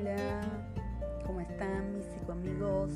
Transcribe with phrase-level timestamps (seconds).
[0.00, 0.42] Hola,
[1.26, 2.92] ¿cómo están mis psicoamigos?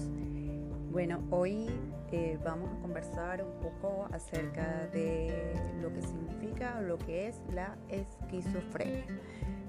[0.93, 1.67] Bueno, hoy
[2.12, 7.41] eh, vamos a conversar un poco acerca de lo que significa o lo que es
[7.52, 9.05] la esquizofrenia.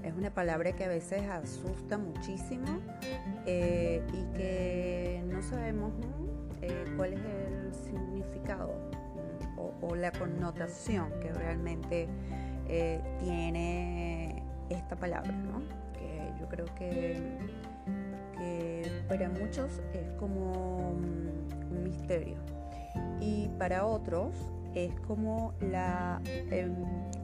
[0.04, 2.68] Es una palabra que a veces asusta muchísimo
[3.48, 5.92] eh, y que no sabemos
[6.62, 8.76] eh, cuál es el significado
[9.56, 12.08] mm, o, o, la connotación que realmente
[13.20, 15.84] tiene esta palabra, ¿no?
[16.40, 17.18] Yo creo que,
[19.08, 22.36] para muchos es como un misterio.
[23.20, 24.36] Y para otros
[24.74, 26.74] es como la, em,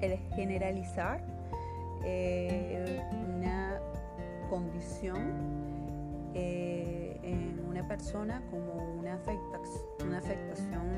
[0.02, 1.22] el, generalizar
[2.04, 3.02] eh,
[3.36, 3.80] una
[4.50, 5.34] condición
[6.34, 9.20] eh, en una persona como una,
[10.06, 10.90] una afectación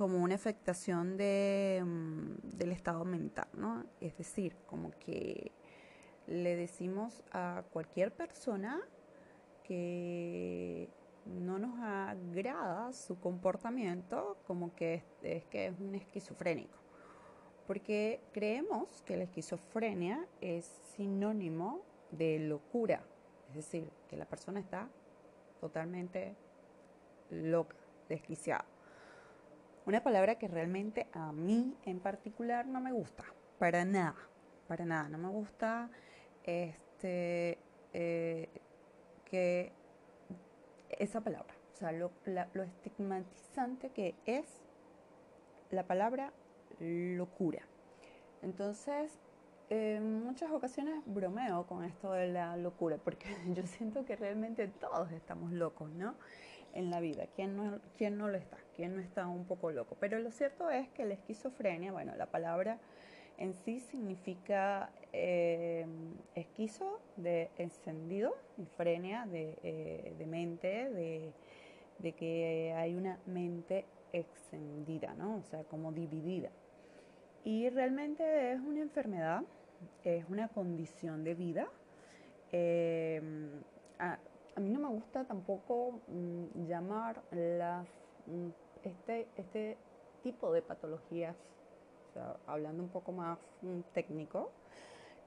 [0.00, 3.84] como una afectación de, mm, del estado mental, ¿no?
[4.00, 5.52] Es decir, como que
[6.26, 8.80] le decimos a cualquier persona
[9.62, 10.88] que
[11.26, 16.78] no nos agrada su comportamiento como que es, que es un esquizofrénico.
[17.66, 20.64] Porque creemos que la esquizofrenia es
[20.96, 23.02] sinónimo de locura,
[23.50, 24.88] es decir, que la persona está
[25.60, 26.36] totalmente
[27.28, 27.76] loca,
[28.08, 28.64] desquiciada.
[29.86, 33.24] Una palabra que realmente a mí en particular no me gusta,
[33.58, 34.16] para nada,
[34.68, 35.90] para nada, no me gusta
[36.44, 37.58] este,
[37.94, 38.48] eh,
[39.24, 39.72] que
[40.90, 42.12] esa palabra, o sea, lo,
[42.84, 44.46] estigmatizante que es
[45.70, 46.32] la palabra
[46.78, 47.62] locura.
[48.42, 49.18] Entonces,
[49.70, 55.10] en muchas ocasiones bromeo con esto de la locura, porque yo siento que realmente todos
[55.12, 56.16] estamos locos, ¿no?
[56.74, 57.26] en la vida.
[57.34, 58.56] ¿Quién no, quién no lo está?
[58.80, 59.94] ¿Quién no está un poco loco?
[60.00, 62.78] Pero lo cierto es que la esquizofrenia, bueno, la palabra
[63.36, 65.84] en sí significa eh,
[66.34, 71.30] esquizo de encendido y frenia de, eh, mente, de,
[71.98, 73.84] de, que hay una mente
[74.14, 75.36] extendida, ¿no?
[75.36, 76.48] O sea, como dividida.
[77.44, 79.42] Y realmente es una enfermedad,
[80.04, 81.68] es una condición de vida.
[82.50, 83.20] Eh,
[83.98, 84.18] a
[84.58, 87.86] mí no me gusta tampoco mm, llamar las,
[88.26, 88.48] mm,
[88.88, 89.76] este, este
[90.22, 91.36] tipo de patologías,
[92.46, 94.50] hablando un poco más mm, técnico,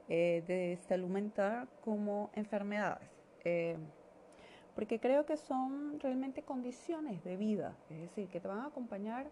[0.08, 3.08] eh, de salud mental como enfermedades.
[3.44, 3.76] Eh,
[4.74, 9.26] porque creo que son realmente condiciones de vida, es decir, que te van a acompañar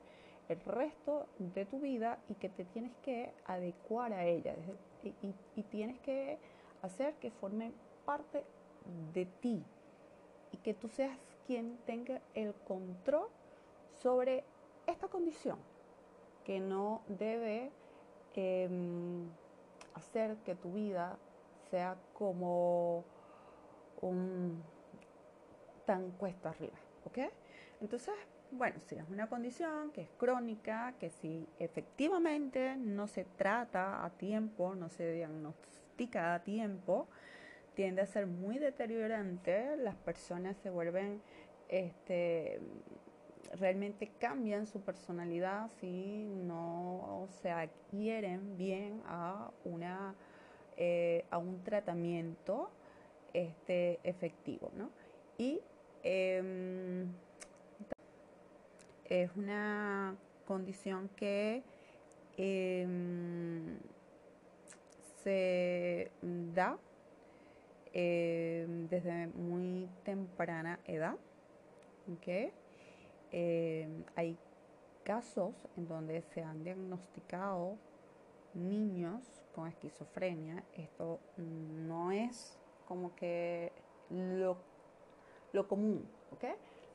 [0.49, 4.57] el resto de tu vida y que te tienes que adecuar a ellas
[5.03, 6.39] y, y tienes que
[6.83, 7.73] hacer que formen
[8.05, 8.45] parte
[9.13, 9.65] de ti,
[10.53, 13.29] y que tú seas quien tenga el control
[14.03, 14.45] sobre
[14.87, 15.59] esta condición,
[16.45, 17.71] que no debe
[18.35, 19.29] em,
[19.95, 21.19] hacer que tu vida
[21.71, 23.05] sea como
[24.01, 24.63] un
[25.87, 27.19] tan cuesta arriba, ¿ok?
[27.81, 28.15] Entonces,
[28.51, 34.11] bueno, si es una condición que es crónica, que si efectivamente no se trata a
[34.11, 37.09] tiempo, no se diagnostica a tiempo,
[37.75, 41.23] tiende a ser muy deteriorante, las personas se vuelven,
[41.69, 42.61] este,
[43.53, 50.15] realmente cambian su personalidad si no se adhieren bien a, una,
[50.77, 52.71] eh, a un tratamiento
[53.33, 54.71] este, efectivo.
[54.77, 54.91] ¿no?
[55.39, 55.61] Y
[56.03, 57.07] em,
[59.05, 61.63] es una condición que
[62.37, 63.79] em,
[65.23, 66.11] se
[66.55, 66.79] da
[67.95, 71.17] Em, desde muy temprana edad.
[73.33, 74.37] Em, hay
[75.05, 77.77] casos en donde se han diagnosticado
[78.55, 80.63] niños con esquizofrenia.
[80.77, 83.73] Esto no es como que
[84.11, 84.57] lo,
[85.53, 86.07] lo común.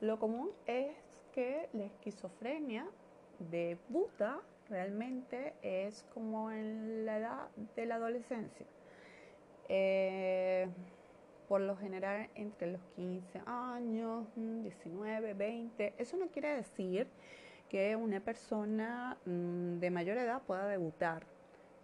[0.00, 0.94] Lo común es
[1.32, 2.86] que la esquizofrenia
[3.50, 8.66] debuta realmente es como en la edad de la adolescencia.
[9.68, 10.68] Eh,
[11.48, 15.94] por lo general entre los 15 años, 19, mm, 20.
[15.96, 17.08] Eso no quiere decir
[17.70, 21.24] que una persona mm, de mayor edad pueda debutar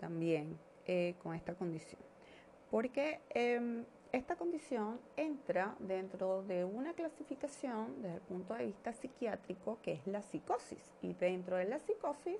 [0.00, 2.00] también eh, con esta condición.
[2.70, 9.78] Porque em, esta condición entra dentro de una clasificación desde el punto de vista psiquiátrico
[9.82, 10.92] que es la psicosis.
[11.00, 12.38] Y dentro de la psicosis,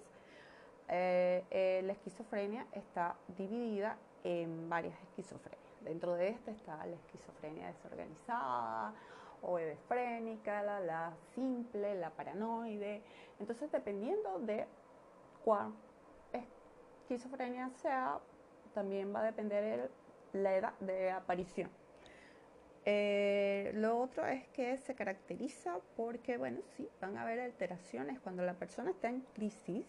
[0.89, 5.64] eh, la esquizofrenia está dividida en varias esquizofrenias.
[5.85, 8.95] Dentro de esta está la esquizofrenia desorganizada
[9.43, 13.03] o hebefrénica, la, simple, la paranoide.
[13.39, 14.67] Entonces, dependiendo de
[15.45, 15.75] cuál
[17.03, 18.19] esquizofrenia sea,
[18.73, 19.91] también va a depender
[20.33, 21.71] la edad de aparición.
[22.87, 28.21] Eh, lo otro es que se caracteriza porque, bueno, sí, van a haber alteraciones.
[28.21, 29.87] Cuando la persona está en crisis,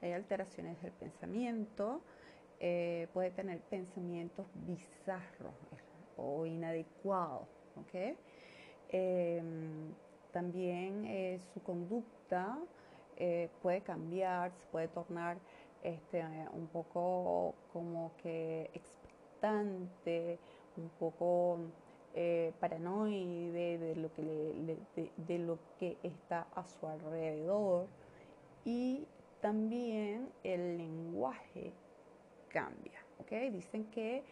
[0.00, 2.02] hay alteraciones del pensamiento,
[2.60, 5.54] eh, puede tener pensamientos bizarros
[6.16, 7.46] o inadecuados.
[8.90, 9.92] Em,
[10.32, 12.58] también eh, su conducta
[13.62, 15.38] puede cambiar, se puede tornar
[15.82, 20.38] este, un poco como que expectante,
[20.76, 21.58] un poco
[22.14, 24.22] eh, paranoide de lo, que
[25.16, 27.86] de, lo que está a su alrededor
[28.64, 29.06] y
[29.40, 31.72] también el lenguaje
[32.48, 33.00] cambia.
[33.20, 33.50] ¿okay?
[33.50, 34.22] Dicen que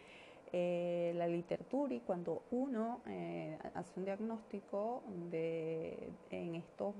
[0.53, 6.95] eh, la literatura y cuando uno eh, hace un diagnóstico de, en, estos,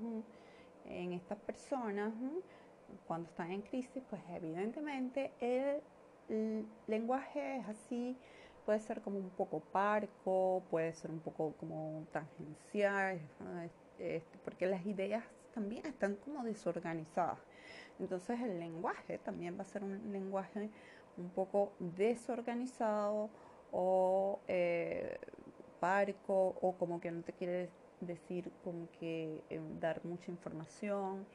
[0.85, 2.13] en estas personas,
[3.05, 8.17] cuando están en crisis, pues evidentemente el lenguaje es así
[8.67, 13.17] puede ser como un poco parco, puede ser un poco como tangencial,
[13.97, 15.23] este, porque las ideas
[15.53, 17.39] también están como desorganizadas.
[17.97, 20.69] Entonces el lenguaje también va a ser un lenguaje
[21.17, 23.29] un poco desorganizado
[23.71, 25.17] o eh,
[25.79, 27.69] parco o como que no te quiere
[28.01, 31.25] decir como que eh, dar mucha información.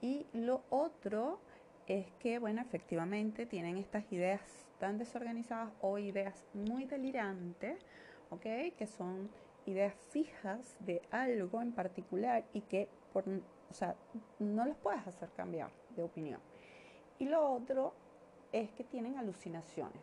[0.00, 1.38] Y lo otro
[1.86, 4.40] es que, bueno, efectivamente tienen estas ideas
[4.78, 7.84] tan desorganizadas o ideas muy delirantes,
[8.30, 8.74] ¿ok?
[8.76, 9.30] Que son
[9.66, 13.96] ideas fijas de algo en particular y que, por, o sea,
[14.38, 16.40] no les puedes hacer cambiar de opinión.
[17.18, 17.94] Y lo otro
[18.54, 20.00] es que tienen alucinaciones.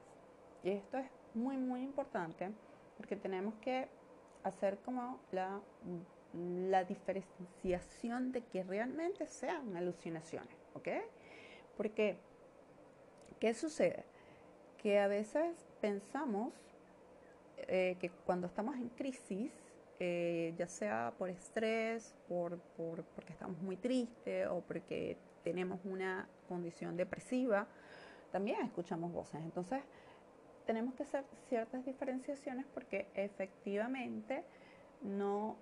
[0.64, 2.52] Y esto es muy, muy importante
[2.98, 3.88] porque tenemos que
[4.44, 5.62] hacer como la,
[6.34, 10.90] la diferenciación de que realmente sean alucinaciones, ¿ok?
[11.78, 12.18] Porque,
[13.40, 14.04] ¿qué sucede?
[14.78, 16.54] Que a veces pensamos
[17.58, 19.52] eh, que cuando estamos en crisis,
[20.00, 26.98] eh, ya sea por estrés, por, porque estamos muy tristes o porque tenemos una condición
[26.98, 27.68] depresiva,
[28.32, 29.42] también escuchamos voces.
[29.42, 29.82] Entonces,
[30.66, 34.44] tenemos que hacer ciertas diferenciaciones porque efectivamente
[35.02, 35.58] no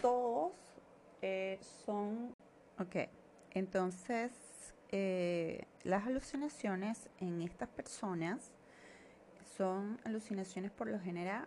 [0.00, 0.52] todos
[1.20, 2.34] eh, son...
[2.78, 2.96] Ok,
[3.50, 4.32] entonces
[4.90, 8.52] eh, las alucinaciones en estas personas
[9.56, 11.46] son alucinaciones por lo general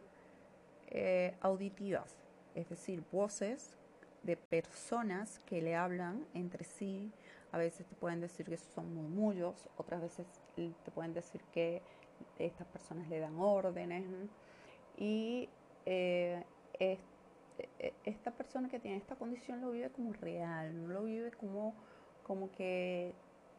[0.87, 2.15] eh, auditivas,
[2.53, 3.77] es decir, voces
[4.23, 7.11] de personas que le hablan entre sí.
[7.55, 11.81] A veces te pueden decir que son murmullos, otras veces te pueden decir que
[12.37, 14.03] estas personas le dan órdenes.
[14.97, 15.47] Y
[15.85, 16.43] eh,
[18.03, 21.73] esta persona que tiene esta condición lo vive como real, no lo vive como,
[22.23, 23.13] como que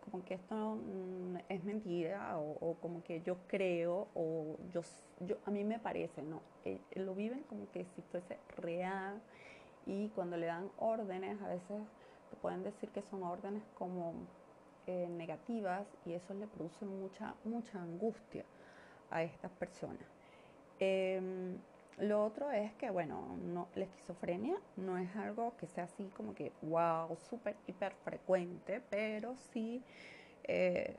[0.04, 4.82] como que esto mm, es mentira o, como que yo creo o yo,
[5.20, 9.22] yo a mí me parece, no, eh, lo viven como que si fuese real
[9.86, 11.80] y cuando le dan órdenes a veces
[12.36, 14.14] pueden decir que son órdenes como
[14.86, 18.44] eh, negativas y eso le produce mucha, mucha angustia
[19.10, 20.06] a estas personas.
[20.78, 21.58] Em,
[21.98, 26.34] lo otro es que, bueno, no, la esquizofrenia no es algo que sea así como
[26.34, 29.82] que, wow, súper, hiper frecuente, pero sí,
[30.44, 30.94] eh,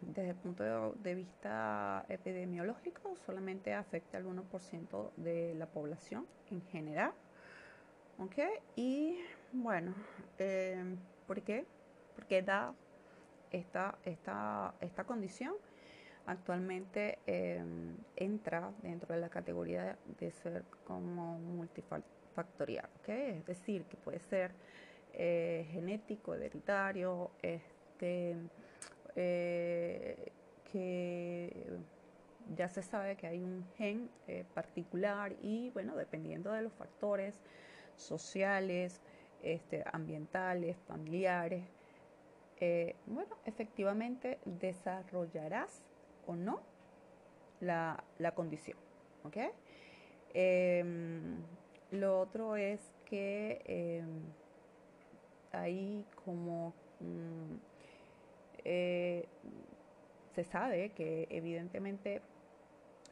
[0.00, 7.12] desde el punto de, vista epidemiológico, solamente afecta al 1% de la población en general.
[8.18, 8.38] ¿Ok?
[8.76, 9.18] Y
[9.52, 9.94] bueno,
[10.38, 11.64] eh, ¿por qué?
[12.14, 12.74] Porque da
[13.50, 15.54] esta, esta, esta condición
[16.26, 24.18] actualmente em, entra dentro de la categoría de ser como multifactorial, es decir, que puede
[24.18, 24.52] ser
[25.14, 28.36] eh, genético, hereditario, este,
[29.16, 30.32] eh,
[30.70, 31.66] que
[32.54, 37.42] ya se sabe que hay un gen eh, particular y bueno, dependiendo de los factores
[37.96, 39.00] sociales,
[39.42, 41.64] este, ambientales, familiares,
[43.06, 45.84] bueno, efectivamente desarrollarás
[46.26, 46.60] o no
[47.60, 48.02] la,
[48.34, 48.76] condición.
[50.34, 51.36] Em,
[51.90, 54.04] lo otro es que eh,
[55.52, 57.54] ahí como mm,
[58.64, 59.26] eh,
[60.34, 62.20] se sabe que evidentemente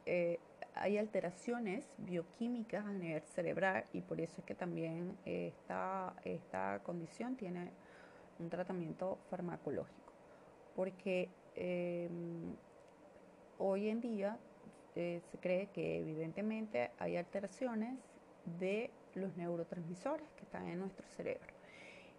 [0.05, 0.39] eh,
[0.77, 7.37] hay alteraciones bioquímicas a nivel cerebral y por eso es que también esta, esta condición
[7.37, 7.71] tiene
[8.39, 10.13] un tratamiento farmacológico.
[10.75, 12.55] Porque em,
[13.59, 14.39] hoy en día
[14.95, 17.99] eh, se cree que evidentemente hay alteraciones
[18.59, 21.55] de los neurotransmisores que están en nuestro cerebro.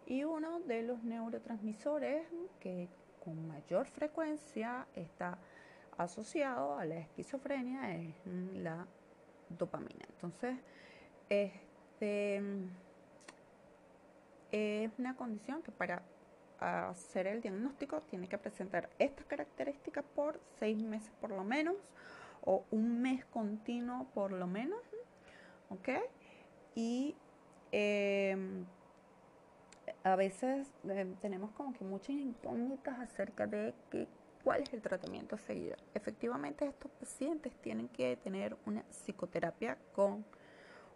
[0.08, 2.28] Y uno de los neurotransmisores
[2.60, 2.88] que
[3.24, 5.38] con mayor frecuencia está
[5.98, 8.16] asociado a la esquizofrenia es
[8.54, 8.86] la
[9.50, 10.06] dopamina.
[10.10, 10.58] Entonces,
[11.30, 12.42] este
[14.52, 16.02] es una condición que para
[16.60, 21.76] hacer el diagnóstico tiene que presentar estas características por seis meses por lo menos
[22.44, 24.80] o un mes continuo por lo menos,
[25.70, 25.90] ¿ok?
[26.76, 27.16] Y
[27.72, 28.66] em,
[30.04, 34.08] a veces em, tenemos como que muchas incógnitas acerca de que,
[34.48, 35.76] cuál es el tratamiento a seguir.
[35.94, 40.24] Efectivamente, estos pacientes tienen que tener una psicoterapia con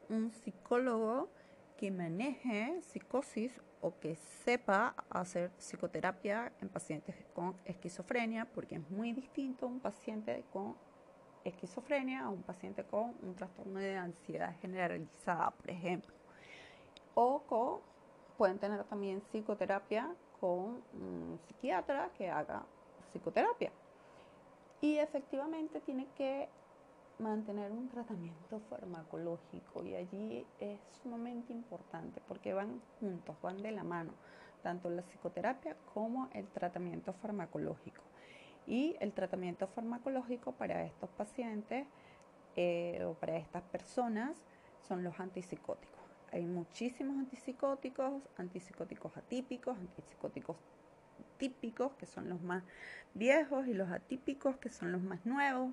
[0.08, 1.28] un psicólogo
[1.76, 9.12] que maneje psicosis o que sepa hacer psicoterapia en pacientes con esquizofrenia, porque es muy
[9.12, 10.78] distinto un paciente con
[11.44, 16.16] esquizofrenia a un paciente con un trastorno de ansiedad generalizada, por ejemplo.
[17.16, 17.82] O
[18.38, 22.66] pueden tener también psicoterapia con un psiquiatra que haga
[23.12, 23.72] psicoterapia.
[24.82, 26.50] Y efectivamente tiene que
[27.20, 33.84] mantener un tratamiento farmacológico y allí es sumamente importante porque van juntos, van de la
[33.84, 34.12] mano,
[34.64, 38.02] tanto la psicoterapia como el tratamiento farmacológico.
[38.68, 41.88] Y el tratamiento farmacológico para estos pacientes
[42.56, 44.38] eh, o para estas personas
[44.88, 46.00] son los antipsicóticos.
[46.32, 50.56] Hay muchísimos antipsicóticos, antipsicóticos atípicos, antipsicóticos
[51.38, 52.64] típicos, que son los más
[53.14, 55.72] viejos, y los atípicos, que son los más nuevos.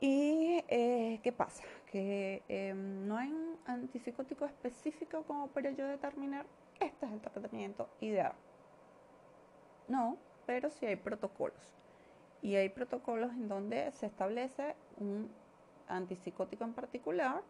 [0.00, 1.62] ¿Y eh, qué pasa?
[1.90, 6.46] Que em, no hay un antipsicótico específico como para yo determinar
[6.80, 8.34] este es el tratamiento ideal.
[9.88, 11.56] No, pero sí hay protocolos.
[12.42, 15.30] Y hay protocolos en donde se establece un
[15.88, 17.42] antipsicótico en particular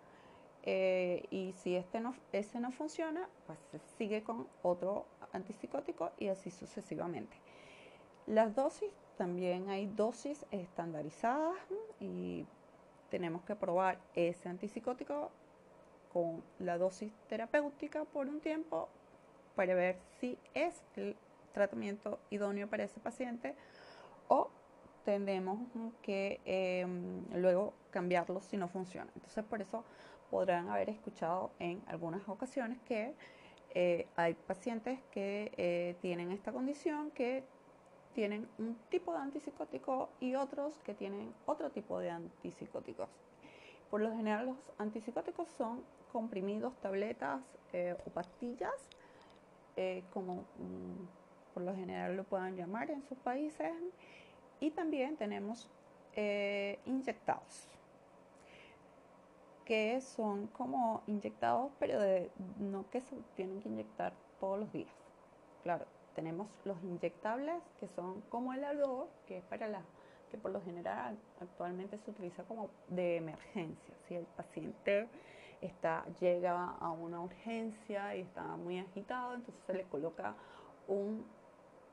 [0.66, 6.28] eh, y si este no, ese no funciona, pues se sigue con otro antipsicótico y
[6.28, 7.36] así sucesivamente.
[8.26, 11.56] Las dosis también hay dosis estandarizadas
[12.00, 12.46] y
[13.10, 15.30] tenemos que probar ese antipsicótico
[16.12, 18.88] con la dosis terapéutica por un tiempo
[19.54, 21.14] para ver si es el
[21.52, 23.54] tratamiento idóneo para ese paciente
[24.28, 24.48] o
[25.04, 25.58] tendemos
[26.02, 29.10] que em, luego cambiarlo si no funciona.
[29.14, 29.84] Entonces por eso
[30.30, 33.14] podrán haber escuchado en algunas ocasiones que
[33.74, 37.42] eh, hay pacientes que eh, tienen esta condición que
[38.14, 43.08] tienen un tipo de antipsicótico y otros que tienen otro tipo de antipsicóticos.
[43.90, 48.88] Por lo general los antipsicóticos son comprimidos, tabletas eh, o pastillas,
[50.12, 53.72] como mm, por lo general lo puedan llamar en sus países.
[54.60, 55.68] Y también tenemos
[56.86, 57.68] inyectados,
[59.64, 61.98] que son como inyectados, pero
[62.58, 64.92] no que se tienen que inyectar todos los días.
[65.62, 69.82] Claro, tenemos los inyectables, que son como el Alor, que es para la
[70.30, 73.94] que por lo general actualmente se utiliza como de emergencia.
[74.08, 75.08] Si el paciente
[75.60, 80.34] está, llega a una urgencia y está muy agitado, entonces se le coloca
[80.88, 81.24] un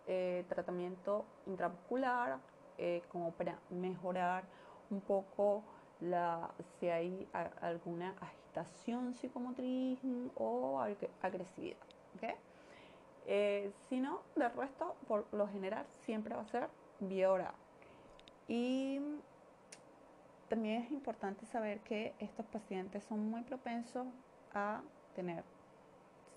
[0.08, 2.40] eh, tratamiento intramuscular
[2.78, 4.44] eh, como para mejorar
[4.90, 5.64] un poco
[6.80, 7.28] si hay
[7.62, 10.00] alguna agitación psicomotriz
[10.36, 10.80] o
[11.22, 11.78] agresividad.
[12.16, 12.36] ¿okay?
[13.28, 16.68] Eh, si no, del resto, por lo general, siempre va a ser
[17.00, 17.54] vía oral.
[18.48, 19.00] Y
[20.50, 24.08] también es importante saber que estos pacientes son muy propensos
[24.54, 24.82] a
[25.16, 25.44] tener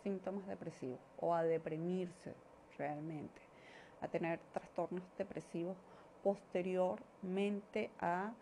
[0.02, 2.34] síntomas depresivos o a deprimirse
[2.76, 3.40] realmente,
[4.00, 5.76] a tener trastornos depresivos
[6.22, 8.32] posteriormente a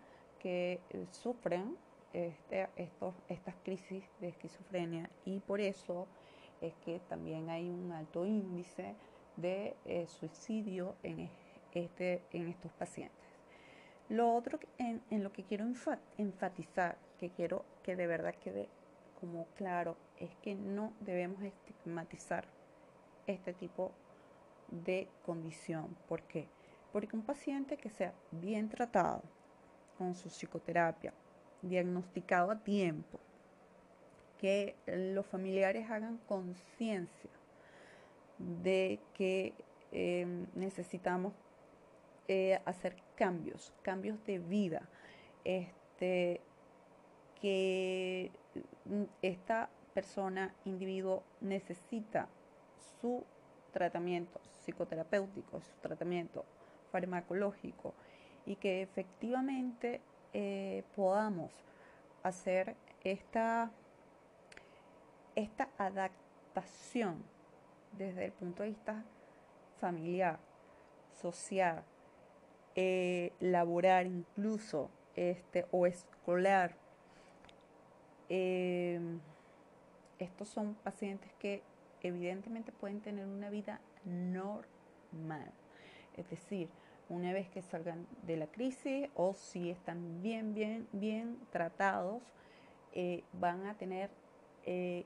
[0.43, 0.81] que
[1.13, 1.77] sufren
[2.13, 6.09] este, estos, estas crisis de esquizofrenia y por eso
[6.61, 8.95] es que también hay un alto índice
[9.37, 11.31] de eh, suicidio en,
[11.73, 13.17] este, en estos pacientes.
[14.09, 15.65] Lo otro en, en lo que quiero
[16.19, 18.69] enfatizar, que quiero que de verdad quede
[19.21, 22.45] como claro, es que no debemos estigmatizar
[23.29, 23.93] este tipo
[24.69, 25.97] de condición.
[26.09, 26.49] ¿Por qué?
[26.93, 29.23] Porque un paciente que sea bien tratado
[30.15, 31.13] su psicoterapia,
[31.63, 33.21] diagnosticado a tiempo,
[34.39, 37.31] que los familiares hagan conciencia
[38.39, 39.55] de que
[39.93, 41.33] em, necesitamos
[42.29, 44.89] eh, hacer cambios, cambios de vida,
[45.45, 46.41] este,
[47.41, 48.33] que
[48.85, 52.29] mm, esta persona, individuo, necesita
[53.01, 53.25] su
[53.73, 56.45] tratamiento psicoterapéutico, su tratamiento
[56.91, 57.95] farmacológico
[58.47, 60.01] y que efectivamente
[60.33, 61.53] eh, podamos
[62.23, 63.71] hacer esta
[65.35, 67.23] esta adaptación
[67.97, 69.05] desde el punto de vista
[69.81, 70.39] familiar
[71.21, 71.83] social,
[72.75, 76.77] eh, laboral incluso, este, o escolar.
[78.29, 79.21] Em,
[80.19, 81.63] estos son pacientes que
[82.03, 85.53] evidentemente pueden tener una vida normal.
[86.17, 86.69] Es decir,
[87.09, 92.23] una vez que salgan de la crisis o si están bien, bien, bien tratados,
[92.93, 94.11] eh, van a tener
[94.65, 95.05] eh,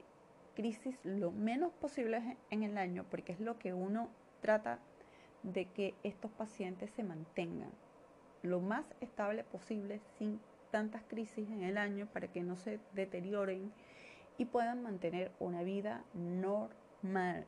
[0.55, 4.09] crisis lo menos posible en el año, porque es lo que uno
[4.41, 4.79] trata
[5.43, 7.71] de que estos pacientes se mantengan
[8.43, 13.73] lo más estable posible sin tantas crisis en el año para que no se deterioren
[14.39, 17.47] y puedan mantener una vida normal.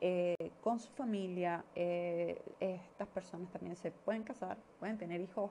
[0.00, 5.50] Eh, con su familia, eh, estas personas también se pueden casar, pueden tener hijos.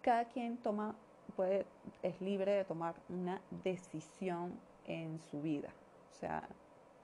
[0.00, 0.96] Cada quien toma,
[1.36, 1.66] puede,
[2.02, 5.68] es libre de tomar una decisión en su vida.
[6.10, 6.48] O sea,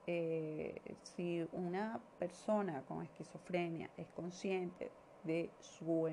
[0.07, 4.91] eh, si una persona con esquizofrenia es consciente
[5.23, 6.07] de su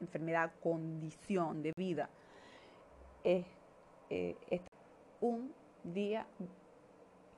[0.00, 2.10] enfermedad, condición de vida,
[3.24, 3.46] es,
[4.10, 4.60] es
[5.20, 6.26] un día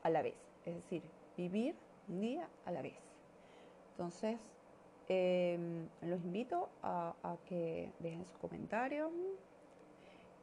[0.02, 0.34] a la vez.
[0.64, 1.02] Es decir,
[1.36, 1.74] vivir
[2.08, 2.96] un día a la vez.
[3.92, 4.38] Entonces,
[5.08, 7.14] em, los invito a,
[7.46, 9.10] que dejen su comentario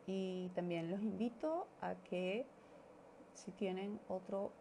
[0.07, 2.45] y también los invito a que
[3.33, 4.51] si tienen otro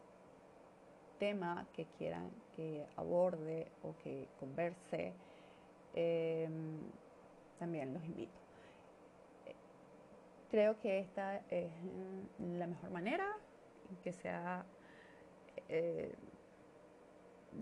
[1.19, 5.13] tema que quieran que aborde o que converse,
[5.95, 6.79] em,
[7.59, 8.41] también los invito.
[10.51, 11.71] Creo que esta es
[12.41, 13.37] la mejor manera
[14.03, 14.65] que sea
[15.69, 16.15] eh,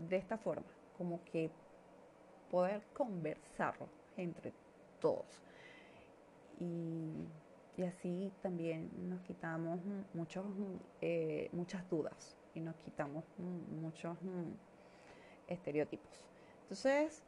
[0.09, 1.51] de esta forma, como que
[2.51, 4.53] poder conversarlo entre
[5.01, 5.43] todos.
[6.61, 7.27] Y,
[7.87, 9.79] así también nos quitamos
[10.13, 10.45] muchos,
[11.01, 13.25] eh, muchas dudas y nos quitamos
[13.81, 14.53] muchos mm,
[15.47, 16.27] estereotipos.
[16.63, 17.23] Entonces,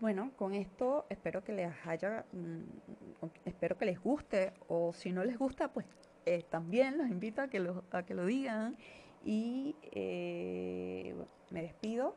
[0.00, 5.24] bueno, con esto espero que les haya, mm, espero que les guste o si no
[5.24, 5.86] les gusta, pues
[6.26, 8.76] eh, también los invito a que lo, a que lo digan
[9.24, 11.14] y eh,
[11.50, 12.14] me despido,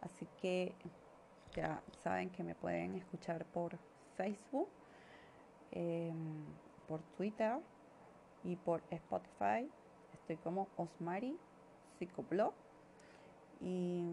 [0.00, 0.74] así que
[1.54, 3.78] ya saben que me pueden escuchar por
[4.16, 4.68] Facebook,
[5.72, 6.44] em,
[6.86, 7.58] por Twitter
[8.44, 9.68] y por Spotify.
[10.14, 11.36] Estoy como Osmari
[11.98, 12.54] Psicoblog
[13.60, 14.04] y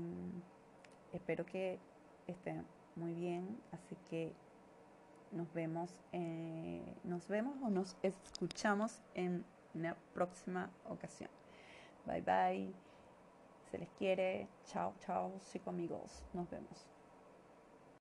[1.14, 1.80] espero que
[2.28, 4.34] estén muy bien, así que
[5.32, 11.30] nos vemos, eh, nos vemos o nos escuchamos en una próxima ocasión.
[12.06, 12.74] Bye bye.
[13.72, 14.48] Se les quiere.
[14.66, 15.40] Chao, chao,
[15.70, 16.24] amigos.
[16.34, 16.95] Nos vemos.